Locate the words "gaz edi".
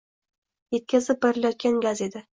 1.87-2.29